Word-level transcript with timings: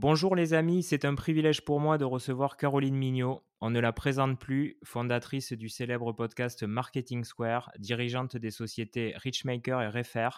Bonjour 0.00 0.36
les 0.36 0.54
amis, 0.54 0.84
c'est 0.84 1.04
un 1.04 1.16
privilège 1.16 1.64
pour 1.64 1.80
moi 1.80 1.98
de 1.98 2.04
recevoir 2.04 2.56
Caroline 2.56 2.94
Mignot. 2.94 3.42
On 3.60 3.70
ne 3.70 3.80
la 3.80 3.92
présente 3.92 4.38
plus, 4.38 4.78
fondatrice 4.84 5.52
du 5.52 5.68
célèbre 5.68 6.12
podcast 6.12 6.62
Marketing 6.62 7.24
Square, 7.24 7.72
dirigeante 7.80 8.36
des 8.36 8.52
sociétés 8.52 9.14
Richmaker 9.16 9.82
et 9.82 9.88
Refer. 9.88 10.28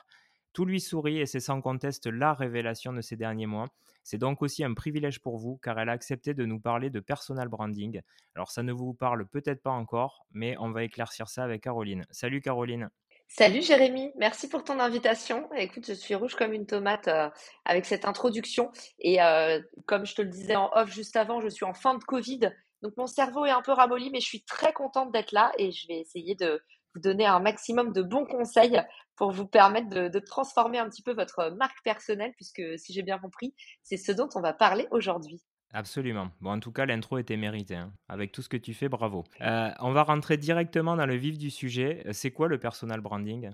Tout 0.55 0.65
lui 0.65 0.81
sourit 0.81 1.19
et 1.19 1.27
c'est 1.27 1.41
sans 1.41 1.61
conteste 1.61 2.07
la 2.07 2.33
révélation 2.33 2.95
de 2.95 3.03
ces 3.03 3.17
derniers 3.17 3.45
mois. 3.45 3.69
C'est 4.03 4.17
donc 4.17 4.41
aussi 4.41 4.65
un 4.65 4.73
privilège 4.73 5.21
pour 5.21 5.37
vous 5.37 5.59
car 5.59 5.79
elle 5.79 5.91
a 5.91 5.93
accepté 5.93 6.33
de 6.33 6.47
nous 6.47 6.59
parler 6.59 6.89
de 6.89 7.01
personal 7.01 7.49
branding. 7.49 8.01
Alors 8.35 8.51
ça 8.51 8.63
ne 8.63 8.73
vous 8.73 8.95
parle 8.95 9.27
peut-être 9.27 9.63
pas 9.63 9.73
encore, 9.73 10.27
mais 10.33 10.57
on 10.59 10.71
va 10.71 10.85
éclaircir 10.85 11.29
ça 11.29 11.45
avec 11.45 11.65
Caroline. 11.65 12.07
Salut 12.11 12.41
Caroline. 12.41 12.89
Salut 13.33 13.63
Jérémy, 13.63 14.11
merci 14.17 14.49
pour 14.49 14.65
ton 14.65 14.81
invitation. 14.81 15.49
Écoute, 15.55 15.87
je 15.87 15.93
suis 15.93 16.17
rouge 16.17 16.35
comme 16.35 16.53
une 16.53 16.67
tomate 16.67 17.07
euh, 17.07 17.31
avec 17.65 17.87
cette 17.87 18.05
introduction. 18.05 18.73
Et 18.99 19.23
euh, 19.23 19.61
comme 19.87 20.05
je 20.05 20.17
te 20.17 20.23
le 20.23 20.29
disais 20.29 20.57
en 20.57 20.69
off 20.75 20.93
juste 20.93 21.15
avant, 21.15 21.41
je 21.41 21.47
suis 21.47 21.65
en 21.65 21.73
fin 21.73 21.95
de 21.95 22.03
Covid. 22.03 22.41
Donc 22.83 22.97
mon 22.97 23.07
cerveau 23.07 23.47
est 23.47 23.53
un 23.53 23.63
peu 23.63 23.71
ramolli, 23.71 24.11
mais 24.11 24.19
je 24.19 24.27
suis 24.27 24.43
très 24.43 24.73
contente 24.73 25.13
d'être 25.13 25.31
là 25.31 25.53
et 25.59 25.71
je 25.71 25.87
vais 25.87 26.01
essayer 26.01 26.35
de 26.35 26.61
vous 26.93 27.01
donner 27.01 27.25
un 27.25 27.39
maximum 27.39 27.93
de 27.93 28.03
bons 28.03 28.27
conseils 28.27 28.83
pour 29.15 29.31
vous 29.31 29.47
permettre 29.47 29.89
de, 29.91 30.09
de 30.09 30.19
transformer 30.19 30.79
un 30.79 30.91
petit 30.91 31.03
peu 31.03 31.13
votre 31.13 31.51
marque 31.51 31.85
personnelle, 31.85 32.33
puisque 32.35 32.63
si 32.79 32.93
j'ai 32.93 33.03
bien 33.03 33.21
compris, 33.21 33.55
c'est 33.85 33.97
ce 33.97 34.11
dont 34.11 34.29
on 34.35 34.41
va 34.41 34.55
parler 34.55 34.89
aujourd'hui. 34.91 35.41
Absolument. 35.73 36.31
Bon, 36.41 36.51
en 36.53 36.61
tout 36.61 36.73
cas, 36.73 36.85
l'intro 36.85 37.19
était 37.19 37.37
méritée. 37.37 37.77
Hein. 37.77 37.93
Avec 38.09 38.33
tout 38.33 38.43
ce 38.43 38.49
que 38.49 38.57
tu 38.57 38.75
fais, 38.75 38.89
bravo. 38.89 39.25
Euh, 39.41 39.71
on 39.81 39.93
va 39.93 40.03
rentrer 40.03 40.37
directement 40.37 40.97
dans 40.97 41.07
le 41.07 41.15
vif 41.15 41.39
du 41.39 41.51
sujet. 41.51 42.05
C'est 42.13 42.33
quoi 42.33 42.49
le 42.49 42.59
personal 42.59 43.01
branding? 43.01 43.51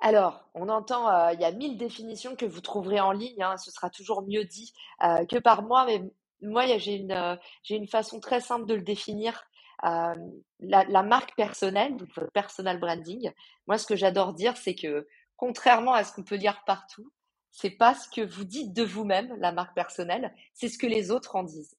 Alors, 0.00 0.48
on 0.54 0.68
entend, 0.68 1.08
euh, 1.10 1.32
il 1.32 1.40
y 1.40 1.44
a 1.44 1.50
mille 1.50 1.76
définitions 1.76 2.36
que 2.36 2.44
vous 2.44 2.60
trouverez 2.60 3.00
en 3.00 3.12
ligne, 3.12 3.42
hein, 3.42 3.56
ce 3.56 3.70
sera 3.70 3.90
toujours 3.90 4.22
mieux 4.22 4.44
dit 4.44 4.72
euh, 5.02 5.24
que 5.26 5.38
par 5.38 5.62
moi, 5.62 5.86
mais 5.86 6.02
moi, 6.40 6.66
j'ai 6.78 6.94
une, 6.94 7.38
une 7.68 7.88
façon 7.88 8.20
très 8.20 8.40
simple 8.40 8.66
de 8.66 8.74
le 8.74 8.82
définir. 8.82 9.44
La, 9.82 10.14
la, 10.60 11.02
marque 11.04 11.36
personnelle, 11.36 11.96
donc 11.96 12.08
le 12.16 12.28
personal 12.32 12.80
branding, 12.80 13.30
moi, 13.68 13.78
ce 13.78 13.86
que 13.86 13.94
j'adore 13.94 14.34
dire, 14.34 14.56
c'est 14.56 14.74
que 14.74 15.06
contrairement 15.36 15.92
à 15.92 16.02
ce 16.02 16.12
qu'on 16.12 16.24
peut 16.24 16.34
lire 16.34 16.62
partout, 16.66 17.12
c'est 17.60 17.70
pas 17.70 17.92
ce 17.92 18.08
que 18.08 18.20
vous 18.20 18.44
dites 18.44 18.72
de 18.72 18.84
vous-même, 18.84 19.34
la 19.40 19.50
marque 19.50 19.74
personnelle, 19.74 20.32
c'est 20.54 20.68
ce 20.68 20.78
que 20.78 20.86
les 20.86 21.10
autres 21.10 21.34
en 21.34 21.42
disent. 21.42 21.76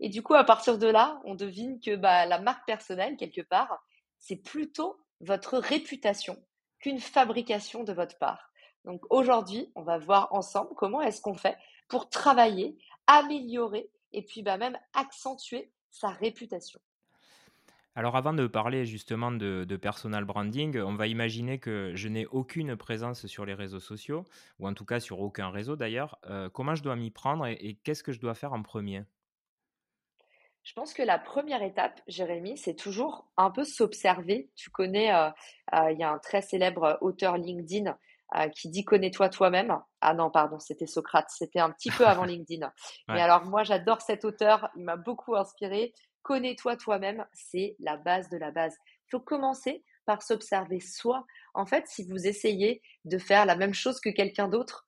Et 0.00 0.08
du 0.08 0.24
coup, 0.24 0.34
à 0.34 0.42
partir 0.42 0.76
de 0.76 0.88
là, 0.88 1.20
on 1.24 1.36
devine 1.36 1.78
que 1.78 1.94
bah, 1.94 2.26
la 2.26 2.40
marque 2.40 2.66
personnelle, 2.66 3.16
quelque 3.16 3.40
part, 3.40 3.80
c'est 4.18 4.34
plutôt 4.34 5.00
votre 5.20 5.58
réputation 5.58 6.36
qu'une 6.80 6.98
fabrication 6.98 7.84
de 7.84 7.92
votre 7.92 8.18
part. 8.18 8.50
Donc 8.84 9.02
aujourd'hui, 9.08 9.70
on 9.76 9.82
va 9.82 9.98
voir 9.98 10.34
ensemble 10.34 10.74
comment 10.74 11.00
est-ce 11.00 11.20
qu'on 11.20 11.36
fait 11.36 11.56
pour 11.86 12.10
travailler, 12.10 12.76
améliorer 13.06 13.88
et 14.12 14.22
puis 14.22 14.42
bah, 14.42 14.56
même 14.56 14.76
accentuer 14.94 15.70
sa 15.92 16.08
réputation. 16.08 16.80
Alors 17.96 18.16
avant 18.16 18.32
de 18.32 18.46
parler 18.46 18.84
justement 18.86 19.32
de, 19.32 19.76
personal 19.76 20.24
branding, 20.24 20.78
on 20.78 20.94
va 20.94 21.08
imaginer 21.08 21.58
que 21.58 21.92
je 21.94 22.08
n'ai 22.08 22.26
aucune 22.26 22.76
présence 22.76 23.26
sur 23.26 23.44
les 23.44 23.54
réseaux 23.54 23.80
sociaux, 23.80 24.24
ou 24.60 24.68
en 24.68 24.74
tout 24.74 24.84
cas 24.84 25.00
sur 25.00 25.20
aucun 25.20 25.50
réseau 25.50 25.74
d'ailleurs. 25.74 26.18
Euh, 26.26 26.48
comment 26.48 26.76
je 26.76 26.84
dois 26.84 26.94
m'y 26.94 27.10
prendre 27.10 27.46
et, 27.46 27.78
qu'est-ce 27.82 28.04
que 28.04 28.12
je 28.12 28.20
dois 28.20 28.34
faire 28.34 28.52
en 28.52 28.62
premier? 28.62 29.02
Je 30.62 30.72
pense 30.74 30.92
que 30.92 31.02
la 31.02 31.18
première 31.18 31.62
étape, 31.62 32.00
Jérémy, 32.06 32.56
c'est 32.58 32.76
toujours 32.76 33.26
un 33.36 33.50
peu 33.50 33.64
s'observer. 33.64 34.50
Tu 34.54 34.70
connais, 34.70 35.12
euh, 35.12 35.30
euh, 35.74 35.90
il 35.90 35.98
y 35.98 36.04
a 36.04 36.12
un 36.12 36.18
très 36.18 36.42
célèbre 36.42 36.98
auteur 37.00 37.38
LinkedIn 37.38 37.96
qui 38.54 38.68
dit 38.68 38.84
connais-toi 38.84 39.28
toi-même. 39.28 39.76
Ah 40.00 40.14
non, 40.14 40.30
pardon, 40.30 40.60
c'était 40.60 40.86
Socrate. 40.86 41.26
C'était 41.30 41.58
un 41.58 41.72
petit 41.72 41.90
peu 41.90 42.06
avant 42.06 42.24
LinkedIn. 42.26 42.72
Mais 43.08 43.20
alors 43.20 43.44
moi, 43.44 43.64
j'adore 43.64 44.02
cet 44.02 44.24
auteur. 44.24 44.70
Il 44.76 44.84
m'a 44.84 44.94
beaucoup 44.94 45.34
inspiré. 45.34 45.92
Connais-toi 46.22 46.76
toi-même, 46.76 47.26
c'est 47.32 47.76
la 47.78 47.96
base 47.96 48.28
de 48.28 48.36
la 48.36 48.50
base. 48.50 48.76
Il 49.06 49.10
faut 49.10 49.20
commencer 49.20 49.84
par 50.06 50.22
s'observer 50.22 50.80
soi. 50.80 51.26
En 51.54 51.66
fait, 51.66 51.86
si 51.86 52.06
vous 52.06 52.26
essayez 52.26 52.82
de 53.04 53.18
faire 53.18 53.46
la 53.46 53.56
même 53.56 53.74
chose 53.74 54.00
que 54.00 54.10
quelqu'un 54.10 54.48
d'autre, 54.48 54.86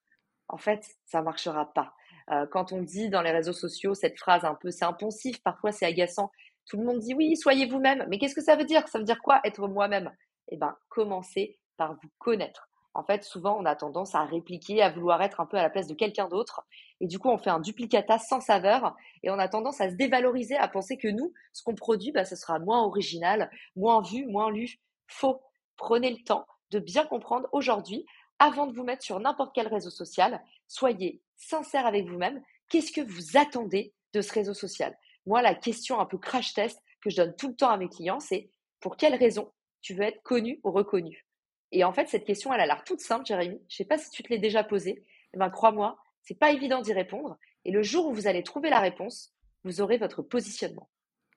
en 0.48 0.58
fait, 0.58 0.84
ça 1.06 1.20
ne 1.20 1.24
marchera 1.24 1.72
pas. 1.72 1.94
Euh, 2.30 2.46
quand 2.46 2.72
on 2.72 2.82
dit 2.82 3.08
dans 3.08 3.22
les 3.22 3.32
réseaux 3.32 3.52
sociaux 3.52 3.94
cette 3.94 4.18
phrase 4.18 4.44
un 4.44 4.54
peu, 4.54 4.70
c'est 4.70 4.84
impulsif, 4.84 5.42
parfois 5.42 5.72
c'est 5.72 5.86
agaçant. 5.86 6.30
Tout 6.66 6.76
le 6.76 6.84
monde 6.84 7.00
dit 7.00 7.14
oui, 7.14 7.36
soyez 7.36 7.66
vous-même. 7.66 8.06
Mais 8.08 8.18
qu'est-ce 8.18 8.34
que 8.34 8.42
ça 8.42 8.56
veut 8.56 8.64
dire? 8.64 8.86
Ça 8.88 8.98
veut 8.98 9.04
dire 9.04 9.20
quoi 9.22 9.40
être 9.44 9.66
moi-même? 9.66 10.14
Eh 10.48 10.56
bien, 10.56 10.76
commencez 10.88 11.58
par 11.76 11.94
vous 11.94 12.10
connaître 12.18 12.68
en 12.94 13.04
fait, 13.04 13.24
souvent, 13.24 13.58
on 13.58 13.64
a 13.64 13.74
tendance 13.74 14.14
à 14.14 14.24
répliquer, 14.24 14.82
à 14.82 14.90
vouloir 14.90 15.22
être 15.22 15.40
un 15.40 15.46
peu 15.46 15.56
à 15.56 15.62
la 15.62 15.70
place 15.70 15.86
de 15.86 15.94
quelqu'un 15.94 16.28
d'autre. 16.28 16.62
Et 17.02 17.08
du 17.08 17.18
coup, 17.18 17.30
on 17.30 17.36
fait 17.36 17.50
un 17.50 17.58
duplicata 17.58 18.16
sans 18.18 18.40
saveur 18.40 18.94
et 19.24 19.30
on 19.30 19.38
a 19.40 19.48
tendance 19.48 19.80
à 19.80 19.90
se 19.90 19.96
dévaloriser, 19.96 20.56
à 20.56 20.68
penser 20.68 20.96
que 20.96 21.08
nous, 21.08 21.34
ce 21.52 21.64
qu'on 21.64 21.74
produit, 21.74 22.12
bah, 22.12 22.24
ce 22.24 22.36
sera 22.36 22.60
moins 22.60 22.84
original, 22.84 23.50
moins 23.74 24.02
vu, 24.02 24.24
moins 24.26 24.52
lu. 24.52 24.78
Faux. 25.08 25.42
Prenez 25.76 26.12
le 26.12 26.22
temps 26.22 26.46
de 26.70 26.78
bien 26.78 27.04
comprendre 27.04 27.48
aujourd'hui, 27.50 28.06
avant 28.38 28.68
de 28.68 28.74
vous 28.74 28.84
mettre 28.84 29.02
sur 29.02 29.18
n'importe 29.18 29.52
quel 29.52 29.66
réseau 29.66 29.90
social, 29.90 30.40
soyez 30.68 31.20
sincère 31.36 31.86
avec 31.86 32.06
vous-même. 32.08 32.40
Qu'est-ce 32.68 32.92
que 32.92 33.00
vous 33.00 33.36
attendez 33.36 33.92
de 34.14 34.20
ce 34.20 34.32
réseau 34.32 34.54
social? 34.54 34.96
Moi, 35.26 35.42
la 35.42 35.56
question 35.56 35.98
un 35.98 36.06
peu 36.06 36.18
crash 36.18 36.54
test 36.54 36.80
que 37.00 37.10
je 37.10 37.16
donne 37.16 37.34
tout 37.34 37.48
le 37.48 37.56
temps 37.56 37.70
à 37.70 37.78
mes 37.78 37.88
clients, 37.88 38.20
c'est 38.20 38.48
pour 38.78 38.96
quelle 38.96 39.16
raison 39.16 39.50
tu 39.80 39.94
veux 39.94 40.04
être 40.04 40.22
connu 40.22 40.60
ou 40.62 40.70
reconnu? 40.70 41.26
Et 41.72 41.82
en 41.82 41.92
fait, 41.92 42.06
cette 42.08 42.24
question, 42.24 42.52
elle 42.52 42.60
a 42.60 42.66
l'air 42.66 42.84
toute 42.84 43.00
simple, 43.00 43.26
Jérémy. 43.26 43.60
Je 43.68 43.74
ne 43.74 43.76
sais 43.78 43.84
pas 43.84 43.98
si 43.98 44.08
tu 44.10 44.22
te 44.22 44.28
l'es 44.28 44.38
déjà 44.38 44.62
posée. 44.62 45.04
Eh 45.34 45.38
ben, 45.38 45.50
crois-moi, 45.50 45.96
c'est 46.22 46.38
pas 46.38 46.52
évident 46.52 46.80
d'y 46.80 46.92
répondre. 46.92 47.38
Et 47.64 47.70
le 47.70 47.82
jour 47.82 48.06
où 48.06 48.12
vous 48.12 48.26
allez 48.26 48.42
trouver 48.42 48.70
la 48.70 48.80
réponse, 48.80 49.34
vous 49.64 49.80
aurez 49.80 49.98
votre 49.98 50.22
positionnement. 50.22 50.88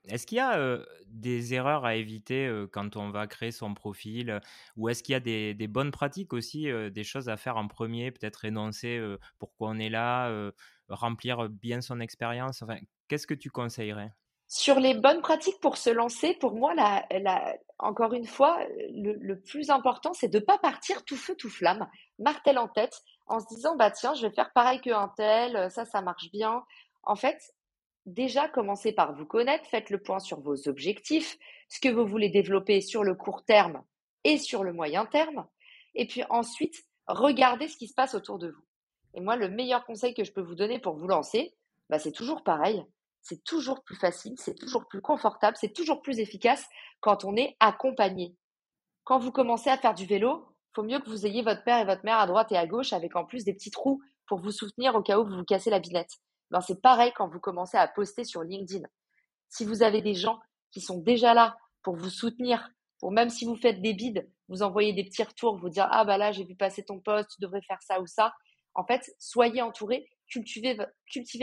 Est-ce 0.07 0.27
qu'il 0.27 0.37
y 0.37 0.41
a 0.41 0.57
euh, 0.59 0.85
des 1.07 1.53
erreurs 1.53 1.83
à 1.83 1.95
éviter 1.95 2.45
euh, 2.45 2.67
quand 2.67 2.95
on 2.95 3.09
va 3.09 3.25
créer 3.25 3.51
son 3.51 3.73
profil 3.73 4.39
Ou 4.77 4.89
est-ce 4.89 5.01
qu'il 5.01 5.13
y 5.13 5.15
a 5.15 5.19
des, 5.19 5.53
des, 5.55 5.67
bonnes 5.67 5.91
pratiques 5.91 6.33
aussi, 6.33 6.69
euh, 6.69 6.89
des 6.89 7.03
choses 7.03 7.27
à 7.27 7.37
faire 7.37 7.57
en 7.57 7.67
premier, 7.67 8.11
peut-être 8.11 8.45
énoncer 8.45 9.01
pourquoi 9.39 9.69
on 9.69 9.79
est 9.79 9.89
là, 9.89 10.51
remplir 10.89 11.49
bien 11.49 11.81
son 11.81 11.99
expérience? 11.99 12.61
Enfin, 12.61 12.77
Qu'est-ce 13.07 13.27
que 13.27 13.33
tu 13.33 13.51
conseillerais? 13.51 14.11
Sur 14.47 14.79
les 14.79 14.93
bonnes 14.93 15.21
pratiques 15.21 15.59
pour 15.59 15.77
se 15.77 15.89
lancer, 15.89 16.35
pour 16.35 16.53
moi, 16.53 16.73
encore 17.79 18.13
une 18.13 18.27
fois, 18.27 18.59
le, 18.91 19.35
plus 19.35 19.69
important, 19.69 20.13
c'est 20.13 20.27
de 20.27 20.39
ne 20.39 20.43
pas 20.43 20.57
partir 20.57 21.03
tout 21.03 21.17
feu, 21.17 21.35
tout 21.35 21.49
flamme, 21.49 21.87
martel 22.19 22.57
en 22.57 22.67
tête, 22.67 23.01
en 23.27 23.39
se 23.39 23.47
disant, 23.47 23.75
bah 23.75 23.91
tiens, 23.91 24.13
je 24.13 24.27
vais 24.27 24.33
faire 24.33 24.53
pareil 24.53 24.79
qu'un 24.81 25.11
tel, 25.17 25.69
ça, 25.71 25.85
ça 25.85 26.01
marche 26.01 26.29
bien. 26.31 26.63
En 27.03 27.15
fait, 27.15 27.55
déjà, 28.05 28.47
commencez 28.47 28.91
par 28.93 29.13
vous 29.13 29.25
connaître, 29.25 29.65
faites 29.65 29.89
le 29.89 30.01
point 30.01 30.19
sur 30.19 30.39
vos 30.39 30.67
objectifs, 30.67 31.37
ce 31.67 31.79
que 31.79 31.89
vous 31.89 32.05
voulez 32.05 32.29
développer 32.29 32.81
sur 32.81 33.03
le 33.03 33.15
court 33.15 33.43
terme 33.45 33.83
et 34.23 34.37
sur 34.37 34.63
le 34.63 34.73
moyen 34.73 35.05
terme. 35.05 35.47
Et 35.95 36.05
puis 36.05 36.23
ensuite, 36.29 36.83
regardez 37.07 37.67
ce 37.67 37.77
qui 37.77 37.87
se 37.87 37.95
passe 37.95 38.13
autour 38.13 38.37
de 38.37 38.49
vous. 38.49 38.63
Et 39.15 39.21
moi, 39.21 39.37
le 39.37 39.49
meilleur 39.49 39.85
conseil 39.85 40.13
que 40.13 40.23
je 40.23 40.31
peux 40.31 40.41
vous 40.41 40.55
donner 40.55 40.77
pour 40.79 40.95
vous 40.95 41.07
lancer, 41.07 41.55
bah, 41.89 41.99
c'est 41.99 42.11
toujours 42.11 42.43
pareil 42.43 42.85
c'est 43.25 43.43
toujours 43.43 43.83
plus 43.83 43.95
facile, 43.95 44.35
c'est 44.37 44.53
toujours 44.53 44.87
plus 44.87 45.01
confortable, 45.01 45.57
c'est 45.59 45.73
toujours 45.73 46.03
plus 46.03 46.19
efficace 46.19 46.63
quand 46.99 47.25
on 47.25 47.35
est 47.35 47.57
accompagné. 47.59 48.35
Quand 49.03 49.17
vous 49.17 49.31
commencez 49.31 49.71
à 49.71 49.79
faire 49.79 49.95
du 49.95 50.05
vélo, 50.05 50.45
faut 50.75 50.83
mieux 50.83 50.99
que 50.99 51.09
vous 51.09 51.25
ayez 51.25 51.41
votre 51.41 51.63
père 51.63 51.79
et 51.79 51.85
votre 51.85 52.05
mère 52.05 52.19
à 52.19 52.27
droite 52.27 52.51
et 52.51 52.57
à 52.57 52.67
gauche 52.67 52.93
avec 52.93 53.15
en 53.15 53.25
plus 53.25 53.43
des 53.43 53.55
petits 53.55 53.71
trous 53.71 53.99
pour 54.27 54.39
vous 54.39 54.51
soutenir 54.51 54.93
au 54.93 55.01
cas 55.01 55.17
où 55.17 55.25
vous 55.25 55.37
vous 55.37 55.43
cassez 55.43 55.71
la 55.71 55.79
binette. 55.79 56.11
Ben, 56.51 56.61
c'est 56.61 56.79
pareil 56.79 57.13
quand 57.15 57.27
vous 57.27 57.39
commencez 57.39 57.77
à 57.77 57.87
poster 57.87 58.25
sur 58.25 58.43
LinkedIn. 58.43 58.85
Si 59.49 59.65
vous 59.65 59.81
avez 59.81 60.03
des 60.03 60.13
gens 60.13 60.39
qui 60.69 60.79
sont 60.79 60.99
déjà 60.99 61.33
là 61.33 61.57
pour 61.81 61.95
vous 61.95 62.11
soutenir, 62.11 62.69
pour 62.99 63.11
même 63.11 63.31
si 63.31 63.45
vous 63.45 63.55
faites 63.55 63.81
des 63.81 63.95
bides, 63.95 64.29
vous 64.49 64.61
envoyez 64.61 64.93
des 64.93 65.03
petits 65.03 65.23
retours, 65.23 65.57
vous 65.57 65.69
dire 65.69 65.87
ah 65.89 66.05
bah 66.05 66.19
là 66.19 66.31
j'ai 66.31 66.43
vu 66.43 66.55
passer 66.55 66.85
ton 66.85 66.99
post, 66.99 67.27
tu 67.33 67.41
devrais 67.41 67.63
faire 67.63 67.81
ça 67.81 67.99
ou 68.01 68.05
ça. 68.05 68.35
En 68.75 68.85
fait, 68.85 69.15
soyez 69.17 69.63
entouré, 69.63 70.07
cultivez 70.27 70.77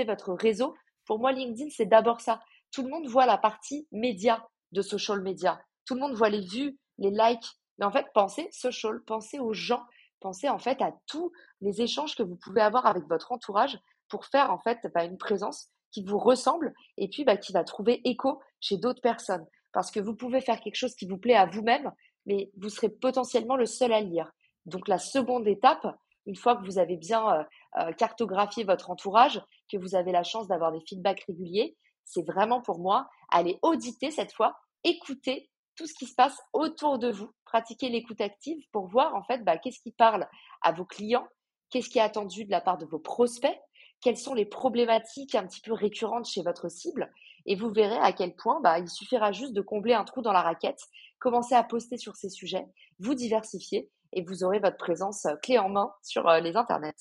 votre 0.04 0.32
réseau 0.34 0.76
pour 1.04 1.18
moi, 1.18 1.32
LinkedIn, 1.32 1.70
c'est 1.70 1.86
d'abord 1.86 2.20
ça. 2.20 2.40
Tout 2.70 2.82
le 2.82 2.88
monde 2.88 3.06
voit 3.06 3.26
la 3.26 3.38
partie 3.38 3.86
média 3.92 4.48
de 4.72 4.82
social 4.82 5.20
media. 5.20 5.60
Tout 5.86 5.94
le 5.94 6.00
monde 6.00 6.14
voit 6.14 6.30
les 6.30 6.40
vues, 6.40 6.78
les 6.98 7.10
likes. 7.10 7.46
Mais 7.78 7.84
en 7.84 7.90
fait, 7.90 8.06
pensez 8.14 8.48
social, 8.50 9.00
pensez 9.06 9.38
aux 9.38 9.52
gens, 9.52 9.82
pensez 10.20 10.48
en 10.48 10.58
fait 10.58 10.80
à 10.82 10.92
tous 11.06 11.32
les 11.60 11.82
échanges 11.82 12.14
que 12.14 12.22
vous 12.22 12.36
pouvez 12.36 12.60
avoir 12.60 12.86
avec 12.86 13.04
votre 13.08 13.32
entourage 13.32 13.78
pour 14.08 14.26
faire 14.26 14.50
en 14.50 14.58
fait 14.58 14.78
bah, 14.94 15.04
une 15.04 15.18
présence 15.18 15.68
qui 15.90 16.04
vous 16.04 16.18
ressemble 16.18 16.72
et 16.96 17.08
puis 17.08 17.24
bah, 17.24 17.36
qui 17.36 17.52
va 17.52 17.64
trouver 17.64 18.00
écho 18.04 18.40
chez 18.60 18.76
d'autres 18.76 19.00
personnes. 19.00 19.46
Parce 19.72 19.90
que 19.90 20.00
vous 20.00 20.14
pouvez 20.14 20.40
faire 20.40 20.60
quelque 20.60 20.76
chose 20.76 20.94
qui 20.94 21.06
vous 21.06 21.18
plaît 21.18 21.34
à 21.34 21.46
vous-même, 21.46 21.90
mais 22.26 22.50
vous 22.56 22.68
serez 22.68 22.88
potentiellement 22.88 23.56
le 23.56 23.66
seul 23.66 23.92
à 23.92 24.00
lire. 24.00 24.30
Donc 24.66 24.86
la 24.88 24.98
seconde 24.98 25.48
étape, 25.48 25.86
une 26.26 26.36
fois 26.36 26.56
que 26.56 26.64
vous 26.64 26.78
avez 26.78 26.96
bien 26.96 27.46
euh, 27.78 27.92
cartographier 27.92 28.64
votre 28.64 28.90
entourage, 28.90 29.42
que 29.70 29.76
vous 29.76 29.94
avez 29.94 30.12
la 30.12 30.24
chance 30.24 30.48
d'avoir 30.48 30.72
des 30.72 30.82
feedbacks 30.86 31.24
réguliers, 31.26 31.76
c'est 32.04 32.26
vraiment 32.26 32.60
pour 32.60 32.78
moi 32.78 33.08
aller 33.30 33.58
auditer 33.62 34.10
cette 34.10 34.32
fois, 34.32 34.56
écouter 34.84 35.50
tout 35.76 35.86
ce 35.86 35.94
qui 35.94 36.06
se 36.06 36.14
passe 36.14 36.38
autour 36.52 36.98
de 36.98 37.10
vous, 37.10 37.30
pratiquer 37.44 37.88
l'écoute 37.88 38.20
active 38.20 38.62
pour 38.72 38.88
voir 38.88 39.14
en 39.14 39.22
fait 39.22 39.42
bah, 39.44 39.56
qu'est-ce 39.56 39.80
qui 39.80 39.92
parle 39.92 40.28
à 40.60 40.72
vos 40.72 40.84
clients, 40.84 41.26
qu'est-ce 41.70 41.88
qui 41.88 41.98
est 41.98 42.02
attendu 42.02 42.44
de 42.44 42.50
la 42.50 42.60
part 42.60 42.78
de 42.78 42.86
vos 42.86 42.98
prospects, 42.98 43.58
quelles 44.00 44.18
sont 44.18 44.34
les 44.34 44.44
problématiques 44.44 45.34
un 45.34 45.46
petit 45.46 45.60
peu 45.60 45.72
récurrentes 45.72 46.28
chez 46.28 46.42
votre 46.42 46.68
cible. 46.68 47.10
Et 47.46 47.56
vous 47.56 47.70
verrez 47.70 47.98
à 47.98 48.12
quel 48.12 48.34
point 48.34 48.60
bah, 48.60 48.78
il 48.78 48.88
suffira 48.88 49.32
juste 49.32 49.54
de 49.54 49.62
combler 49.62 49.94
un 49.94 50.04
trou 50.04 50.22
dans 50.22 50.32
la 50.32 50.42
raquette, 50.42 50.80
commencer 51.18 51.54
à 51.54 51.62
poster 51.62 51.96
sur 51.96 52.16
ces 52.16 52.28
sujets, 52.28 52.66
vous 52.98 53.14
diversifier 53.14 53.90
et 54.12 54.22
vous 54.22 54.44
aurez 54.44 54.58
votre 54.58 54.76
présence 54.76 55.24
euh, 55.24 55.36
clé 55.36 55.58
en 55.58 55.68
main 55.68 55.92
sur 56.02 56.28
euh, 56.28 56.40
les 56.40 56.56
internets. 56.56 56.92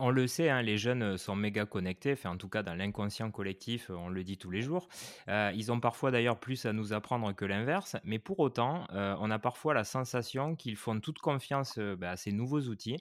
On 0.00 0.10
le 0.10 0.26
sait, 0.26 0.50
hein, 0.50 0.62
les 0.62 0.78
jeunes 0.78 1.02
euh, 1.02 1.16
sont 1.16 1.36
méga 1.36 1.66
connectés, 1.66 2.14
en 2.24 2.36
tout 2.36 2.48
cas 2.48 2.62
dans 2.62 2.74
l'inconscient 2.74 3.30
collectif, 3.30 3.90
on 3.90 4.08
le 4.08 4.24
dit 4.24 4.38
tous 4.38 4.50
les 4.50 4.62
jours. 4.62 4.88
ils 5.28 5.72
ont 5.72 5.80
parfois 5.80 6.10
d'ailleurs 6.10 6.38
plus 6.38 6.66
à 6.66 6.72
nous 6.72 6.92
apprendre 6.92 7.32
que 7.34 7.44
l'inverse, 7.44 7.96
mais 8.04 8.18
pour 8.18 8.40
autant, 8.40 8.86
on 8.90 9.30
a 9.30 9.38
parfois 9.38 9.74
la 9.74 9.84
sensation 9.84 10.56
qu'ils 10.56 10.76
font 10.76 11.00
toute 11.00 11.18
confiance 11.18 11.78
bah, 11.78 12.12
à 12.12 12.16
ces 12.16 12.32
nouveaux 12.32 12.60
outils. 12.62 12.98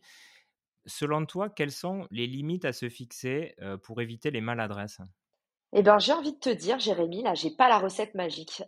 Selon 0.85 1.25
toi, 1.25 1.49
quelles 1.49 1.71
sont 1.71 2.07
les 2.11 2.27
limites 2.27 2.65
à 2.65 2.73
se 2.73 2.89
fixer 2.89 3.55
pour 3.83 4.01
éviter 4.01 4.31
les 4.31 4.41
maladresses? 4.41 5.01
Eh 5.73 5.81
ben, 5.81 5.99
j'ai 5.99 6.13
envie 6.13 6.33
de 6.33 6.39
te 6.39 6.49
dire, 6.49 6.79
Jérémy, 6.79 7.23
là, 7.23 7.33
j'ai 7.33 7.51
pas 7.51 7.69
la 7.69 7.79
recette 7.79 8.15
magique. 8.15 8.63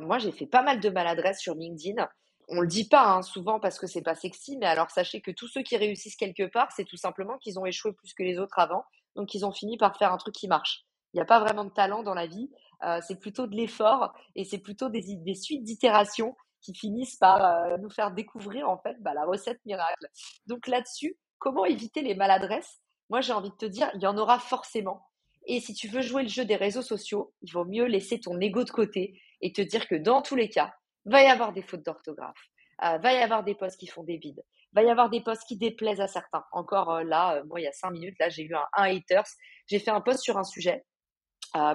moi, 0.00 0.18
j'ai 0.18 0.32
fait 0.32 0.46
pas 0.46 0.62
mal 0.62 0.80
de 0.80 0.88
maladresses 0.90 1.40
sur 1.40 1.54
LinkedIn 1.54 2.06
on 2.50 2.60
le 2.60 2.66
dit 2.66 2.88
pas 2.88 3.06
hein, 3.06 3.22
souvent 3.22 3.60
parce 3.60 3.78
que 3.78 3.86
c'est 3.86 4.02
pas 4.02 4.14
sexy, 4.14 4.56
mais 4.58 4.66
alors 4.66 4.90
sachez 4.90 5.20
que 5.20 5.30
tous 5.30 5.48
ceux 5.48 5.62
qui 5.62 5.76
réussissent 5.76 6.16
quelque 6.16 6.46
part, 6.46 6.72
c'est 6.72 6.84
tout 6.84 6.96
simplement 6.96 7.38
qu'ils 7.38 7.58
ont 7.58 7.66
échoué 7.66 7.92
plus 7.92 8.12
que 8.12 8.22
les 8.22 8.38
autres 8.38 8.58
avant, 8.58 8.84
donc 9.16 9.34
ils 9.34 9.46
ont 9.46 9.52
fini 9.52 9.76
par 9.78 9.96
faire 9.96 10.12
un 10.12 10.16
truc 10.16 10.34
qui 10.34 10.48
marche. 10.48 10.84
Il 11.12 11.16
n'y 11.16 11.22
a 11.22 11.26
pas 11.26 11.40
vraiment 11.40 11.64
de 11.64 11.70
talent 11.70 12.02
dans 12.02 12.14
la 12.14 12.26
vie, 12.26 12.50
euh, 12.84 13.00
c'est 13.06 13.18
plutôt 13.18 13.46
de 13.46 13.54
l'effort 13.54 14.12
et 14.34 14.44
c'est 14.44 14.58
plutôt 14.58 14.88
des, 14.88 15.02
suites 15.34 15.62
d'itérations 15.62 16.36
qui 16.60 16.74
finissent 16.74 17.16
par 17.16 17.44
euh, 17.44 17.76
nous 17.78 17.90
faire 17.90 18.10
découvrir 18.12 18.68
en 18.68 18.78
fait 18.78 18.96
bah, 19.00 19.14
la 19.14 19.24
recette 19.24 19.60
miracle. 19.64 20.08
Donc 20.46 20.66
là-dessus, 20.66 21.16
comment 21.38 21.64
éviter 21.64 22.02
les 22.02 22.14
maladresses? 22.14 22.80
Moi, 23.10 23.20
j'ai 23.20 23.32
envie 23.32 23.50
de 23.50 23.56
te 23.56 23.66
dire, 23.66 23.90
il 23.94 24.02
y 24.02 24.06
en 24.06 24.16
aura 24.16 24.38
forcément. 24.38 25.06
Et 25.46 25.60
si 25.60 25.74
tu 25.74 25.88
veux 25.88 26.02
jouer 26.02 26.22
le 26.22 26.28
jeu 26.28 26.44
des 26.44 26.56
réseaux 26.56 26.82
sociaux, 26.82 27.32
il 27.42 27.52
vaut 27.52 27.64
mieux 27.64 27.86
laisser 27.86 28.20
ton 28.20 28.38
ego 28.40 28.62
de 28.62 28.70
côté 28.70 29.20
et 29.40 29.52
te 29.52 29.62
dire 29.62 29.88
que 29.88 29.94
dans 29.94 30.22
tous 30.22 30.36
les 30.36 30.48
cas, 30.48 30.74
va 31.04 31.22
y 31.22 31.26
avoir 31.26 31.52
des 31.52 31.62
fautes 31.62 31.84
d'orthographe, 31.84 32.48
euh, 32.84 32.98
va 32.98 33.12
y 33.12 33.18
avoir 33.18 33.44
des 33.44 33.54
posts 33.54 33.78
qui 33.78 33.86
font 33.86 34.02
des 34.02 34.18
bides, 34.18 34.42
va 34.72 34.82
y 34.82 34.90
avoir 34.90 35.10
des 35.10 35.20
posts 35.20 35.44
qui 35.46 35.56
déplaisent 35.56 36.00
à 36.00 36.08
certains. 36.08 36.44
Encore 36.52 36.90
euh, 36.90 37.02
là, 37.04 37.36
euh, 37.36 37.44
moi, 37.44 37.60
il 37.60 37.64
y 37.64 37.68
a 37.68 37.72
cinq 37.72 37.90
minutes, 37.90 38.18
là, 38.18 38.28
j'ai 38.28 38.44
eu 38.44 38.54
un, 38.54 38.64
un 38.74 38.84
haters. 38.84 39.26
J'ai 39.66 39.78
fait 39.78 39.90
un 39.90 40.00
post 40.00 40.20
sur 40.22 40.38
un 40.38 40.44
sujet 40.44 40.84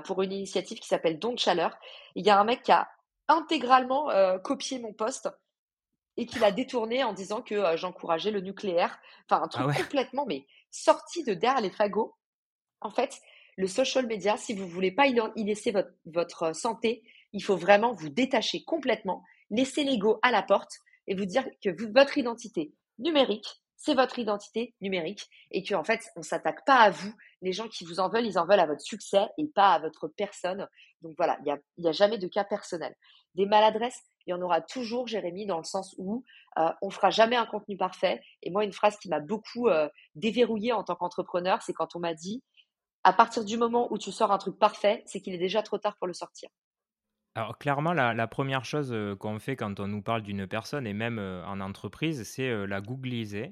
pour 0.06 0.22
une 0.22 0.32
initiative 0.32 0.80
qui 0.80 0.88
s'appelle 0.88 1.20
Don 1.20 1.34
de 1.34 1.40
chaleur. 1.40 1.78
Il 2.16 2.26
y 2.26 2.30
a 2.30 2.40
un 2.40 2.46
mec 2.46 2.64
qui 2.64 2.72
a 2.72 2.88
intégralement 3.28 4.10
copié 4.42 4.80
mon 4.80 4.94
post 4.94 5.30
et 6.16 6.26
qui 6.26 6.40
l'a 6.40 6.52
détourné 6.52 7.04
en 7.04 7.12
disant 7.12 7.42
que 7.42 7.76
j'encourageais 7.76 8.32
le 8.32 8.40
nucléaire. 8.40 8.98
Enfin, 9.30 9.44
un 9.44 9.48
truc 9.50 9.68
ah 9.70 9.82
complètement, 9.82 10.26
mais 10.26 10.46
sorti 10.72 11.26
de 11.26 11.34
derrière 11.34 11.62
les 11.62 11.72
fagots. 11.72 12.16
En 12.80 12.90
fait, 12.90 13.20
le 13.58 13.68
social 13.68 14.06
media, 14.08 14.38
si 14.38 14.54
vous 14.54 14.68
voulez 14.68 14.92
pas 14.92 15.08
y 15.08 15.44
laisser 15.44 15.72
votre, 15.72 15.92
votre 16.06 16.54
santé, 16.54 17.04
il 17.36 17.44
faut 17.44 17.58
vraiment 17.58 17.92
vous 17.92 18.10
détacher 18.10 18.64
complètement, 18.64 19.22
laisser 19.50 19.84
l'ego 19.84 20.20
à 20.24 20.32
la 20.32 20.42
porte 20.42 20.72
et 21.06 21.16
vous 21.16 21.26
dire 21.26 21.46
que 21.62 21.70
votre 21.92 22.18
identité 22.18 22.74
numérique, 22.98 23.46
c'est 23.76 23.94
votre 23.94 24.18
identité 24.18 24.74
numérique 24.80 25.28
et 25.52 25.62
qu'en 25.62 25.82
en 25.82 25.84
fait, 25.84 26.00
on 26.16 26.22
s'attaque 26.22 26.66
pas 26.66 26.78
à 26.78 26.90
vous. 26.92 27.14
Les 27.42 27.52
gens 27.52 27.68
qui 27.68 27.84
vous 27.84 28.00
en 28.00 28.08
veulent, 28.08 28.26
ils 28.26 28.40
en 28.40 28.46
veulent 28.46 28.62
à 28.62 28.66
votre 28.66 28.82
succès 28.82 29.28
et 29.38 29.48
pas 29.48 29.74
à 29.74 29.80
votre 29.80 30.08
personne. 30.08 30.66
Donc 31.02 31.14
voilà, 31.18 31.38
il 31.42 31.44
n'y 31.78 31.88
a, 31.88 31.90
a, 31.90 31.92
jamais 31.92 32.18
de 32.18 32.28
cas 32.28 32.46
personnel. 32.46 32.96
Des 33.36 33.46
maladresses, 33.46 34.02
il 34.26 34.32
y 34.32 34.34
en 34.34 34.42
aura 34.42 34.62
toujours, 34.62 35.08
Jérémy, 35.08 35.46
dans 35.46 35.58
le 35.58 35.66
sens 35.66 35.94
où 35.98 36.24
euh, 36.58 36.70
on 36.82 36.90
fera 36.90 37.10
jamais 37.10 37.36
un 37.36 37.46
contenu 37.46 37.76
parfait. 37.76 38.22
Et 38.44 38.50
moi, 38.50 38.64
une 38.64 38.72
phrase 38.72 38.98
qui 38.98 39.10
m'a 39.10 39.20
beaucoup 39.20 39.68
euh, 39.68 39.90
déverrouillée 40.16 40.72
en 40.72 40.86
tant 40.86 40.96
qu'entrepreneur, 40.96 41.62
c'est 41.62 41.74
quand 41.74 41.98
on 41.98 42.00
m'a 42.00 42.14
dit, 42.14 42.42
à 43.04 43.12
partir 43.12 43.44
du 43.44 43.58
moment 43.58 43.92
où 43.92 43.98
tu 43.98 44.14
sors 44.14 44.32
un 44.32 44.38
truc 44.38 44.58
parfait, 44.58 45.04
c'est 45.06 45.20
qu'il 45.20 45.36
est 45.36 45.38
déjà 45.38 45.62
trop 45.62 45.78
tard 45.78 45.98
pour 45.98 46.08
le 46.08 46.14
sortir. 46.14 46.50
Alors 47.38 47.58
clairement, 47.58 47.92
la, 47.92 48.28
première 48.28 48.64
chose 48.64 48.96
qu'on 49.20 49.40
fait 49.40 49.58
quand 49.58 49.82
on 49.82 49.88
nous 49.88 50.02
parle 50.02 50.22
d'une 50.22 50.48
personne 50.48 50.88
et 50.88 50.94
même 50.94 51.20
en 51.20 51.60
entreprise, 51.60 52.24
c'est 52.24 52.66
la 52.66 52.80
googliser. 52.80 53.52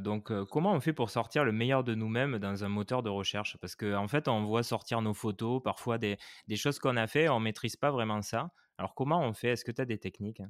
donc 0.00 0.32
comment 0.46 0.72
on 0.72 0.80
fait 0.80 0.94
pour 0.94 1.10
sortir 1.10 1.44
le 1.44 1.52
meilleur 1.52 1.84
de 1.84 1.94
nous-mêmes 1.94 2.38
dans 2.38 2.64
un 2.64 2.68
moteur 2.70 3.02
de 3.02 3.10
recherche? 3.10 3.58
Parce 3.60 3.76
qu'en 3.76 4.08
fait, 4.08 4.28
on 4.28 4.44
voit 4.44 4.62
sortir 4.62 5.02
nos 5.02 5.12
photos, 5.12 5.62
parfois 5.62 5.98
des, 5.98 6.16
choses 6.56 6.78
qu'on 6.78 6.96
a 6.96 7.06
fait, 7.06 7.28
on 7.28 7.38
maîtrise 7.38 7.76
pas 7.76 7.90
vraiment 7.90 8.22
ça. 8.22 8.48
Alors 8.78 8.94
comment 8.94 9.20
on 9.20 9.34
fait? 9.34 9.48
Est-ce 9.48 9.64
que 9.66 9.72
tu 9.72 9.82
as 9.82 9.84
des 9.84 9.98
techniques? 9.98 10.40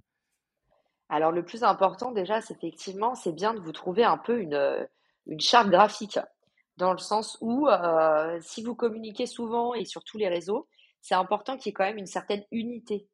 Alors 1.08 1.32
le 1.32 1.44
plus 1.44 1.64
important 1.64 2.12
déjà, 2.12 2.40
c'est 2.40 2.54
effectivement, 2.54 3.16
c'est 3.16 3.32
bien 3.32 3.54
de 3.54 3.60
vous 3.60 3.72
trouver 3.72 4.04
un 4.04 4.18
peu 4.18 4.40
une, 4.40 4.86
une 5.26 5.40
charte 5.40 5.68
graphique, 5.68 6.20
dans 6.76 6.92
le 6.92 6.98
sens 6.98 7.38
où 7.40 7.66
si 8.40 8.62
vous 8.62 8.76
communiquez 8.76 9.26
souvent 9.26 9.74
et 9.74 9.84
sur 9.84 10.04
tous 10.04 10.16
les 10.16 10.28
réseaux, 10.28 10.68
c'est 11.00 11.14
important 11.14 11.56
qu'il 11.56 11.66
y 11.66 11.70
ait 11.70 11.74
quand 11.74 11.84
même 11.84 11.98
une 11.98 12.06
certaine 12.06 12.44
unité. 12.50 13.08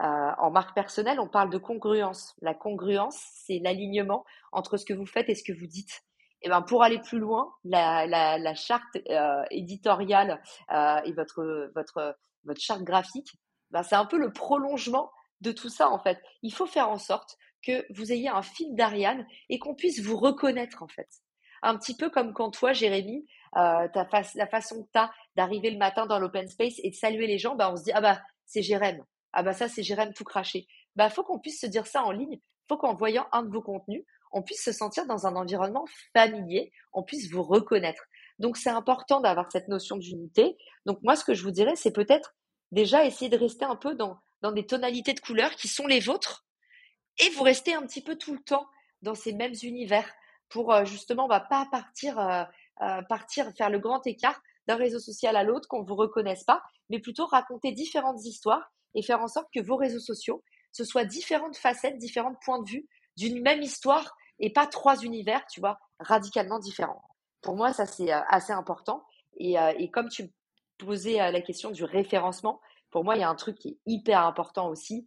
Euh, 0.00 0.04
en 0.38 0.50
marque 0.50 0.74
personnelle, 0.74 1.20
on 1.20 1.28
parle 1.28 1.50
de 1.50 1.58
congruence. 1.58 2.34
La 2.40 2.54
congruence, 2.54 3.20
c'est 3.34 3.58
l'alignement 3.58 4.24
entre 4.52 4.76
ce 4.76 4.86
que 4.86 4.94
vous 4.94 5.06
faites 5.06 5.28
et 5.28 5.34
ce 5.34 5.44
que 5.44 5.52
vous 5.52 5.66
dites. 5.66 6.02
Et 6.42 6.48
ben 6.48 6.62
pour 6.62 6.82
aller 6.82 6.98
plus 7.00 7.18
loin, 7.18 7.52
la, 7.64 8.54
charte 8.54 8.96
euh, 9.10 9.42
éditoriale 9.50 10.42
euh, 10.72 11.00
et 11.04 11.12
votre 11.12 11.70
votre 11.74 12.16
votre 12.44 12.60
charte 12.60 12.82
graphique, 12.82 13.28
ben 13.70 13.82
c'est 13.82 13.96
un 13.96 14.06
peu 14.06 14.16
le 14.16 14.32
prolongement 14.32 15.10
de 15.42 15.52
tout 15.52 15.68
ça 15.68 15.90
en 15.90 15.98
fait. 15.98 16.18
Il 16.42 16.54
faut 16.54 16.66
faire 16.66 16.88
en 16.88 16.96
sorte 16.96 17.36
que 17.62 17.84
vous 17.92 18.10
ayez 18.10 18.28
un 18.28 18.42
fil 18.42 18.74
d'Ariane 18.74 19.26
et 19.50 19.58
qu'on 19.58 19.74
puisse 19.74 20.00
vous 20.00 20.16
reconnaître 20.16 20.82
en 20.82 20.88
fait. 20.88 21.08
Un 21.62 21.76
petit 21.76 21.94
peu 21.94 22.08
comme 22.08 22.32
quand 22.32 22.50
toi, 22.50 22.72
Jérémy, 22.72 23.26
euh, 23.56 23.88
la 24.34 24.46
façon 24.46 24.82
que 24.82 24.88
tu 24.92 24.98
as 24.98 25.10
d'arriver 25.36 25.70
le 25.70 25.78
matin 25.78 26.06
dans 26.06 26.18
l'open 26.18 26.48
space 26.48 26.74
et 26.82 26.90
de 26.90 26.94
saluer 26.94 27.26
les 27.26 27.38
gens, 27.38 27.54
bah, 27.54 27.70
on 27.72 27.76
se 27.76 27.84
dit, 27.84 27.92
ah 27.92 28.00
bah, 28.00 28.20
c'est 28.46 28.62
Jérém. 28.62 29.04
Ah 29.32 29.42
bah, 29.42 29.52
ça, 29.52 29.68
c'est 29.68 29.82
Jérém 29.82 30.12
tout 30.12 30.24
craché. 30.24 30.66
Bah, 30.96 31.10
faut 31.10 31.22
qu'on 31.22 31.38
puisse 31.38 31.60
se 31.60 31.66
dire 31.66 31.86
ça 31.86 32.02
en 32.04 32.10
ligne. 32.10 32.40
Faut 32.68 32.76
qu'en 32.76 32.94
voyant 32.94 33.26
un 33.32 33.42
de 33.42 33.50
vos 33.50 33.62
contenus, 33.62 34.04
on 34.32 34.42
puisse 34.42 34.62
se 34.62 34.72
sentir 34.72 35.06
dans 35.06 35.26
un 35.26 35.34
environnement 35.34 35.84
familier, 36.12 36.72
on 36.92 37.02
puisse 37.02 37.30
vous 37.30 37.42
reconnaître. 37.42 38.04
Donc, 38.38 38.56
c'est 38.56 38.70
important 38.70 39.20
d'avoir 39.20 39.50
cette 39.50 39.68
notion 39.68 39.96
d'unité. 39.96 40.56
Donc, 40.86 40.98
moi, 41.02 41.16
ce 41.16 41.24
que 41.24 41.34
je 41.34 41.42
vous 41.42 41.50
dirais, 41.50 41.76
c'est 41.76 41.92
peut-être 41.92 42.34
déjà 42.70 43.04
essayer 43.04 43.28
de 43.28 43.36
rester 43.36 43.64
un 43.64 43.76
peu 43.76 43.94
dans, 43.94 44.18
dans 44.42 44.52
des 44.52 44.66
tonalités 44.66 45.12
de 45.12 45.20
couleurs 45.20 45.56
qui 45.56 45.68
sont 45.68 45.86
les 45.86 46.00
vôtres 46.00 46.46
et 47.18 47.28
vous 47.30 47.42
restez 47.42 47.74
un 47.74 47.82
petit 47.82 48.02
peu 48.02 48.16
tout 48.16 48.32
le 48.32 48.42
temps 48.42 48.66
dans 49.02 49.14
ces 49.14 49.32
mêmes 49.32 49.54
univers 49.62 50.10
pour 50.48 50.72
euh, 50.72 50.84
justement 50.84 51.28
va 51.28 51.40
pas 51.40 51.66
partir, 51.70 52.18
euh, 52.18 52.44
euh, 52.82 53.02
partir 53.08 53.50
faire 53.56 53.70
le 53.70 53.78
grand 53.78 54.06
écart 54.06 54.40
d'un 54.66 54.76
réseau 54.76 54.98
social 54.98 55.36
à 55.36 55.44
l'autre, 55.44 55.68
qu'on 55.68 55.82
vous 55.82 55.96
reconnaisse 55.96 56.44
pas, 56.44 56.62
mais 56.88 56.98
plutôt 56.98 57.26
raconter 57.26 57.72
différentes 57.72 58.24
histoires 58.24 58.72
et 58.94 59.02
faire 59.02 59.20
en 59.20 59.28
sorte 59.28 59.48
que 59.54 59.60
vos 59.60 59.76
réseaux 59.76 60.00
sociaux, 60.00 60.42
ce 60.72 60.84
soient 60.84 61.04
différentes 61.04 61.56
facettes, 61.56 61.98
différents 61.98 62.34
points 62.44 62.62
de 62.62 62.68
vue 62.68 62.88
d'une 63.16 63.42
même 63.42 63.62
histoire 63.62 64.16
et 64.38 64.52
pas 64.52 64.66
trois 64.66 65.02
univers, 65.02 65.44
tu 65.46 65.60
vois, 65.60 65.78
radicalement 65.98 66.58
différents. 66.58 67.02
Pour 67.42 67.56
moi, 67.56 67.72
ça 67.72 67.86
c'est 67.86 68.10
assez 68.10 68.52
important. 68.52 69.04
Et, 69.36 69.56
et, 69.78 69.90
comme 69.90 70.08
tu 70.08 70.32
posais 70.78 71.16
la 71.16 71.40
question 71.40 71.70
du 71.70 71.84
référencement, 71.84 72.60
pour 72.90 73.04
moi, 73.04 73.16
il 73.16 73.20
y 73.20 73.24
a 73.24 73.28
un 73.28 73.34
truc 73.34 73.56
qui 73.58 73.68
est 73.68 73.78
hyper 73.86 74.24
important 74.24 74.68
aussi. 74.68 75.06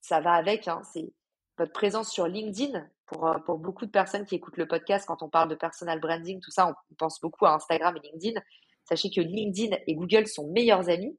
ça 0.00 0.20
va 0.20 0.32
avec, 0.32 0.68
hein, 0.68 0.82
c'est 0.92 1.12
votre 1.60 1.72
présence 1.72 2.10
sur 2.10 2.26
LinkedIn, 2.26 2.88
pour, 3.04 3.26
euh, 3.26 3.38
pour 3.40 3.58
beaucoup 3.58 3.84
de 3.84 3.90
personnes 3.90 4.24
qui 4.24 4.34
écoutent 4.34 4.56
le 4.56 4.66
podcast, 4.66 5.04
quand 5.06 5.22
on 5.22 5.28
parle 5.28 5.50
de 5.50 5.54
personal 5.54 6.00
branding, 6.00 6.40
tout 6.40 6.50
ça, 6.50 6.66
on 6.66 6.94
pense 6.94 7.20
beaucoup 7.20 7.44
à 7.44 7.52
Instagram 7.52 7.94
et 7.98 8.08
LinkedIn. 8.08 8.40
Sachez 8.88 9.10
que 9.10 9.20
LinkedIn 9.20 9.76
et 9.86 9.94
Google 9.94 10.26
sont 10.26 10.50
meilleurs 10.50 10.88
amis. 10.88 11.18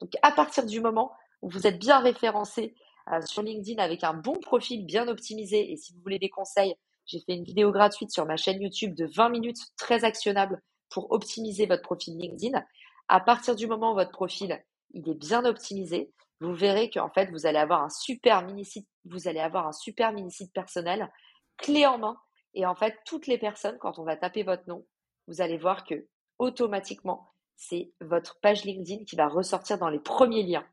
Donc, 0.00 0.10
à 0.22 0.32
partir 0.32 0.66
du 0.66 0.80
moment 0.80 1.12
où 1.40 1.48
vous 1.48 1.68
êtes 1.68 1.78
bien 1.78 2.00
référencé 2.00 2.74
euh, 3.12 3.20
sur 3.22 3.42
LinkedIn 3.42 3.80
avec 3.80 4.02
un 4.02 4.12
bon 4.12 4.34
profil 4.40 4.84
bien 4.84 5.06
optimisé, 5.06 5.70
et 5.70 5.76
si 5.76 5.92
vous 5.92 6.00
voulez 6.00 6.18
des 6.18 6.30
conseils, 6.30 6.74
j'ai 7.06 7.20
fait 7.20 7.34
une 7.34 7.44
vidéo 7.44 7.70
gratuite 7.70 8.10
sur 8.10 8.26
ma 8.26 8.36
chaîne 8.36 8.60
YouTube 8.60 8.92
de 8.96 9.06
20 9.06 9.28
minutes 9.28 9.60
très 9.76 10.04
actionnable 10.04 10.60
pour 10.90 11.12
optimiser 11.12 11.66
votre 11.66 11.82
profil 11.82 12.18
LinkedIn. 12.18 12.60
À 13.06 13.20
partir 13.20 13.54
du 13.54 13.68
moment 13.68 13.92
où 13.92 13.94
votre 13.94 14.10
profil 14.10 14.60
il 14.94 15.08
est 15.08 15.14
bien 15.14 15.44
optimisé, 15.44 16.10
vous 16.40 16.54
verrez 16.54 16.90
qu'en 16.90 17.10
fait, 17.10 17.30
vous 17.30 17.46
allez 17.46 17.58
avoir 17.58 17.82
un 17.82 17.88
super 17.88 18.44
mini 18.44 18.64
site, 18.64 18.88
vous 19.04 19.28
allez 19.28 19.40
avoir 19.40 19.66
un 19.66 19.72
super 19.72 20.12
mini 20.12 20.30
site 20.30 20.52
personnel, 20.52 21.10
clé 21.56 21.86
en 21.86 21.98
main. 21.98 22.18
Et 22.54 22.66
en 22.66 22.74
fait, 22.74 22.96
toutes 23.04 23.26
les 23.26 23.38
personnes, 23.38 23.78
quand 23.78 23.98
on 23.98 24.04
va 24.04 24.16
taper 24.16 24.42
votre 24.42 24.68
nom, 24.68 24.86
vous 25.28 25.40
allez 25.40 25.58
voir 25.58 25.84
que 25.84 26.06
automatiquement, 26.38 27.30
c'est 27.56 27.92
votre 28.00 28.38
page 28.40 28.64
LinkedIn 28.64 29.04
qui 29.04 29.16
va 29.16 29.28
ressortir 29.28 29.78
dans 29.78 29.88
les 29.88 29.98
premiers 29.98 30.42
liens. 30.42 30.66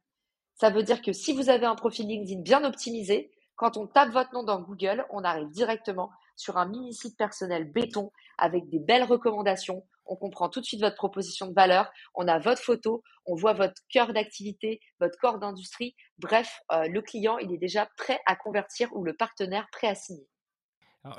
Ça 0.56 0.70
veut 0.70 0.84
dire 0.84 1.02
que 1.02 1.14
si 1.14 1.34
vous 1.34 1.50
avez 1.50 1.66
un 1.66 1.76
profil 1.76 2.08
LinkedIn 2.08 2.42
bien 2.42 2.64
optimisé, 2.64 3.32
quand 3.56 3.78
on 3.78 3.88
tape 3.88 4.12
votre 4.12 4.34
nom 4.34 4.44
dans 4.44 4.62
Google, 4.62 5.06
on 5.10 5.24
arrive 5.24 5.50
directement 5.50 6.12
sur 6.36 6.58
un 6.58 6.66
mini 6.66 6.94
site 6.94 7.18
personnel 7.18 7.72
béton 7.72 8.12
avec 8.38 8.70
des 8.70 8.80
belles 8.80 9.04
recommandations, 9.04 9.86
on 10.06 10.16
comprend 10.16 10.50
tout 10.50 10.60
de 10.60 10.66
suite 10.66 10.82
votre 10.82 10.96
proposition 10.96 11.48
de 11.48 11.54
valeur, 11.54 11.92
on 12.16 12.28
a 12.28 12.40
votre 12.40 12.62
photo, 12.62 13.04
on 13.26 13.36
voit 13.36 13.54
votre 13.54 13.82
cœur 13.90 14.14
d'activité, 14.14 14.80
votre 15.00 15.18
corps 15.20 15.40
d'industrie. 15.40 15.96
Bref, 16.18 16.60
euh, 16.72 16.88
le 16.88 17.02
client, 17.02 17.38
il 17.38 17.54
est 17.54 17.58
déjà 17.58 17.88
prêt 17.98 18.20
à 18.26 18.36
convertir 18.36 18.90
ou 18.94 19.04
le 19.04 19.16
partenaire 19.16 19.68
prêt 19.72 19.88
à 19.88 19.96
signer. 19.96 20.28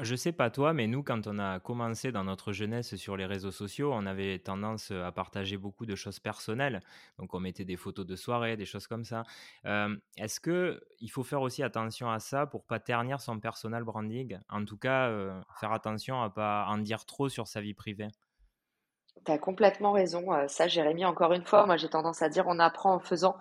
je 0.00 0.14
sais 0.16 0.32
pas 0.32 0.50
toi, 0.50 0.72
mais 0.72 0.86
nous, 0.86 1.02
quand 1.02 1.26
on 1.26 1.38
a 1.38 1.60
commencé 1.60 2.10
dans 2.10 2.24
notre 2.24 2.52
jeunesse 2.52 2.96
sur 2.96 3.16
les 3.18 3.26
réseaux 3.26 3.50
sociaux, 3.50 3.92
on 3.92 4.06
avait 4.06 4.38
tendance 4.38 4.90
à 4.90 5.12
partager 5.12 5.58
beaucoup 5.58 5.84
de 5.84 5.94
choses 5.94 6.20
personnelles. 6.20 6.80
Donc, 7.18 7.34
on 7.34 7.40
mettait 7.40 7.66
des 7.66 7.76
photos 7.76 8.06
de 8.06 8.16
soirée, 8.16 8.56
des 8.56 8.64
choses 8.64 8.86
comme 8.86 9.04
ça. 9.04 9.24
Est-ce 10.16 10.40
que 10.40 10.80
il 11.00 11.10
faut 11.10 11.22
faire 11.22 11.42
aussi 11.42 11.62
attention 11.62 12.10
à 12.10 12.18
ça 12.18 12.46
pour 12.46 12.64
pas 12.64 12.80
ternir 12.80 13.20
son 13.20 13.40
personal 13.40 13.84
branding? 13.84 14.38
En 14.48 14.64
tout 14.64 14.78
cas, 14.78 15.10
faire 15.60 15.72
attention 15.72 16.22
à 16.22 16.30
pas 16.30 16.66
en 16.66 16.78
dire 16.78 17.04
trop 17.04 17.28
sur 17.28 17.46
sa 17.46 17.60
vie 17.60 17.74
privée. 17.74 18.08
Tu 19.24 19.32
as 19.32 19.38
complètement 19.38 19.92
raison. 19.92 20.26
ça, 20.48 20.68
Jérémy, 20.68 21.04
encore 21.04 21.32
une 21.32 21.44
fois, 21.44 21.66
moi 21.66 21.76
j'ai 21.76 21.88
tendance 21.88 22.22
à 22.22 22.28
dire 22.28 22.44
on 22.46 22.58
apprend 22.58 22.94
en 22.94 23.00
faisant. 23.00 23.36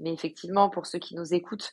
Mais 0.00 0.12
effectivement, 0.12 0.68
pour 0.68 0.86
ceux 0.86 0.98
qui 0.98 1.14
nous 1.14 1.32
écoutent, 1.32 1.72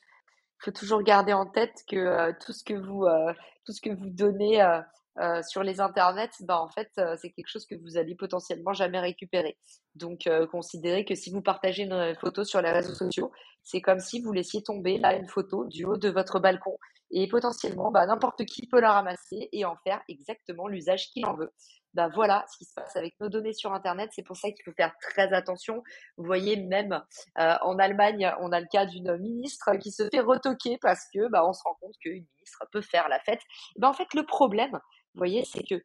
il 0.60 0.66
faut 0.66 0.72
toujours 0.72 1.04
garder 1.04 1.34
en 1.34 1.46
tête 1.46 1.84
que 1.88 1.96
euh, 1.96 2.34
tout 2.46 2.54
ce 2.54 2.64
que 2.64 2.74
vous 2.74 3.06
euh, 3.06 3.34
tout 3.66 3.72
ce 3.72 3.82
que 3.82 3.90
vous 3.90 4.10
donnez 4.10 4.62
euh, 4.62 5.42
sur 5.44 5.64
les 5.64 5.80
internets, 5.80 6.30
bah, 6.42 6.62
en 6.62 6.70
fait, 6.70 6.90
c'est 7.18 7.32
quelque 7.32 7.50
chose 7.50 7.66
que 7.66 7.76
vous 7.76 7.98
allez 7.98 8.16
potentiellement 8.16 8.74
jamais 8.74 9.00
récupérer. 9.00 9.58
Donc, 10.00 10.30
considérez 10.52 11.06
que 11.06 11.16
si 11.16 11.32
vous 11.32 11.42
partagez 11.42 11.84
une 11.84 12.16
photo 12.20 12.44
sur 12.44 12.62
les 12.62 12.72
réseaux 12.72 12.96
sociaux, 12.96 13.32
c'est 13.64 13.82
comme 13.82 14.00
si 14.00 14.22
vous 14.22 14.32
laissiez 14.32 14.64
tomber 14.64 14.98
là 14.98 15.14
une 15.14 15.28
photo 15.28 15.66
du 15.66 15.86
haut 15.86 15.98
de 15.98 16.10
votre 16.10 16.40
balcon 16.40 16.78
et 17.12 17.28
potentiellement, 17.28 17.92
bah, 17.92 18.06
n'importe 18.06 18.46
qui 18.46 18.68
peut 18.68 18.80
la 18.80 18.94
ramasser 18.94 19.50
et 19.52 19.66
en 19.66 19.76
faire 19.84 20.02
exactement 20.08 20.68
l'usage 20.68 21.10
qu'il 21.12 21.26
en 21.26 21.36
veut 21.36 21.52
bah 21.94 22.10
voilà 22.14 22.46
ce 22.52 22.58
qui 22.58 22.66
se 22.66 22.74
passe 22.74 22.96
avec 22.96 23.16
nos 23.20 23.30
données 23.30 23.54
sur 23.54 23.74
Internet. 23.74 24.12
C'est 24.14 24.24
pour 24.24 24.38
ça 24.38 24.50
qu'il 24.52 24.64
faut 24.64 24.74
faire 24.74 24.94
très 25.02 25.34
attention. 25.34 25.84
Vous 26.18 26.26
voyez, 26.26 26.58
même 26.58 27.02
euh, 27.40 27.56
en 27.62 27.80
Allemagne, 27.80 28.32
on 28.42 28.52
a 28.52 28.60
le 28.60 28.68
cas 28.72 28.86
d'une 28.86 29.18
ministre 29.18 29.72
qui 29.78 29.92
se 29.92 30.08
fait 30.10 30.20
retoquer 30.20 30.78
parce 30.82 31.06
que 31.14 31.30
bah, 31.30 31.46
on 31.48 31.54
se 31.54 31.62
rend 31.64 31.76
compte 31.82 31.96
qu'une 32.02 32.26
ministre 32.38 32.66
peut 32.72 32.82
faire 32.82 33.10
la 33.10 33.20
fête. 33.20 33.42
bah, 33.78 33.90
en 33.90 33.94
fait, 33.94 34.14
le 34.14 34.26
problème, 34.26 34.72
vous 34.72 35.20
voyez, 35.20 35.44
c'est 35.46 35.64
que 35.64 35.76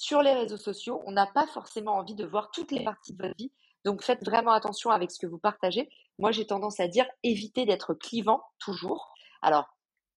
sur 0.00 0.22
les 0.22 0.32
réseaux 0.32 0.56
sociaux, 0.56 1.02
on 1.04 1.12
n'a 1.12 1.26
pas 1.26 1.46
forcément 1.46 1.96
envie 1.96 2.14
de 2.14 2.24
voir 2.24 2.50
toutes 2.52 2.72
les 2.72 2.82
parties 2.82 3.12
de 3.12 3.22
votre 3.22 3.36
vie. 3.36 3.52
Donc 3.84 4.02
faites 4.02 4.24
vraiment 4.24 4.52
attention 4.52 4.88
avec 4.88 5.10
ce 5.10 5.18
que 5.18 5.26
vous 5.26 5.36
partagez. 5.36 5.90
Moi, 6.18 6.30
j'ai 6.32 6.46
tendance 6.46 6.80
à 6.80 6.88
dire 6.88 7.04
évitez 7.22 7.66
d'être 7.66 7.92
clivant 7.92 8.42
toujours. 8.58 9.12
Alors, 9.42 9.66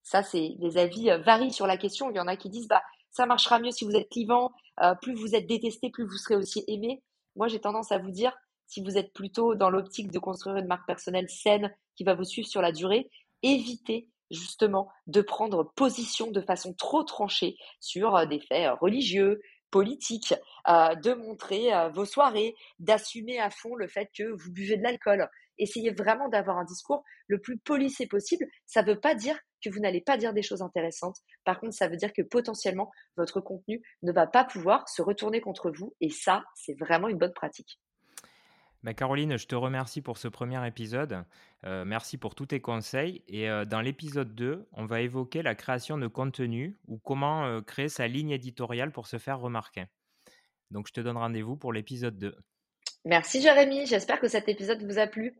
ça, 0.01 0.23
c'est 0.23 0.55
les 0.59 0.77
avis 0.77 1.09
euh, 1.09 1.17
varient 1.17 1.51
sur 1.51 1.67
la 1.67 1.75
question. 1.75 2.09
Il 2.09 2.15
y 2.15 2.21
en 2.21 2.27
a 2.27 2.37
qui 2.37 2.49
disent 2.49 2.69
bah 2.69 2.81
ça 3.11 3.25
marchera 3.25 3.59
mieux 3.59 3.71
si 3.71 3.83
vous 3.83 3.97
êtes 3.97 4.07
clivant, 4.07 4.53
euh, 4.81 4.95
plus 4.95 5.15
vous 5.15 5.35
êtes 5.35 5.47
détesté, 5.47 5.89
plus 5.89 6.05
vous 6.05 6.17
serez 6.17 6.37
aussi 6.37 6.63
aimé. 6.67 7.03
Moi, 7.35 7.49
j'ai 7.49 7.59
tendance 7.59 7.91
à 7.91 7.97
vous 7.97 8.11
dire, 8.11 8.31
si 8.67 8.81
vous 8.81 8.97
êtes 8.97 9.11
plutôt 9.11 9.53
dans 9.53 9.69
l'optique 9.69 10.11
de 10.11 10.19
construire 10.19 10.55
une 10.55 10.67
marque 10.67 10.87
personnelle 10.87 11.29
saine 11.29 11.75
qui 11.97 12.05
va 12.05 12.15
vous 12.15 12.23
suivre 12.23 12.47
sur 12.47 12.61
la 12.61 12.71
durée, 12.71 13.09
évitez 13.41 14.07
justement 14.31 14.89
de 15.07 15.21
prendre 15.21 15.63
position 15.75 16.31
de 16.31 16.41
façon 16.41 16.73
trop 16.73 17.03
tranchée 17.03 17.57
sur 17.79 18.15
euh, 18.15 18.25
des 18.25 18.39
faits 18.39 18.71
euh, 18.71 18.75
religieux, 19.73 19.93
politiques, 19.93 20.33
de 20.67 21.13
montrer 21.13 21.71
vos 21.93 22.05
soirées, 22.05 22.55
d'assumer 22.79 23.39
à 23.39 23.49
fond 23.49 23.75
le 23.75 23.87
fait 23.87 24.09
que 24.17 24.23
vous 24.23 24.51
buvez 24.51 24.77
de 24.77 24.83
l'alcool. 24.83 25.27
Essayez 25.57 25.91
vraiment 25.91 26.29
d'avoir 26.29 26.57
un 26.57 26.63
discours 26.63 27.03
le 27.27 27.39
plus 27.39 27.57
policé 27.57 28.07
possible. 28.07 28.45
Ça 28.65 28.81
ne 28.81 28.87
veut 28.87 28.99
pas 28.99 29.13
dire 29.13 29.37
que 29.63 29.69
vous 29.69 29.79
n'allez 29.79 30.01
pas 30.01 30.17
dire 30.17 30.33
des 30.33 30.41
choses 30.41 30.61
intéressantes. 30.61 31.17
Par 31.43 31.59
contre, 31.59 31.73
ça 31.73 31.87
veut 31.87 31.97
dire 31.97 32.13
que 32.13 32.21
potentiellement, 32.21 32.91
votre 33.17 33.41
contenu 33.41 33.81
ne 34.01 34.11
va 34.11 34.25
pas 34.25 34.45
pouvoir 34.45 34.87
se 34.89 35.01
retourner 35.01 35.41
contre 35.41 35.71
vous. 35.71 35.95
Et 36.01 36.09
ça, 36.09 36.43
c'est 36.55 36.77
vraiment 36.79 37.07
une 37.07 37.17
bonne 37.17 37.33
pratique. 37.33 37.79
Bah, 38.83 38.93
Caroline, 38.93 39.37
je 39.37 39.47
te 39.47 39.55
remercie 39.55 40.01
pour 40.01 40.17
ce 40.17 40.27
premier 40.27 40.65
épisode. 40.67 41.23
Euh, 41.65 41.85
merci 41.85 42.17
pour 42.17 42.35
tous 42.35 42.47
tes 42.47 42.59
conseils. 42.59 43.23
Et 43.29 43.49
euh, 43.49 43.63
dans 43.63 43.79
l'épisode 43.79 44.35
2, 44.35 44.67
on 44.73 44.85
va 44.85 44.99
évoquer 44.99 45.41
la 45.41 45.55
création 45.55 45.97
de 45.97 46.07
contenu 46.07 46.77
ou 46.87 46.97
comment 46.97 47.45
euh, 47.45 47.61
créer 47.61 47.87
sa 47.87 48.07
ligne 48.07 48.31
éditoriale 48.31 48.91
pour 48.91 49.07
se 49.07 49.17
faire 49.17 49.39
remarquer. 49.39 49.85
Donc, 50.69 50.87
je 50.87 50.93
te 50.93 50.99
donne 50.99 51.15
rendez-vous 51.15 51.55
pour 51.55 51.71
l'épisode 51.71 52.17
2. 52.17 52.35
Merci 53.05 53.41
Jérémy, 53.41 53.85
j'espère 53.85 54.19
que 54.19 54.27
cet 54.27 54.49
épisode 54.49 54.83
vous 54.83 54.99
a 54.99 55.07
plu. 55.07 55.33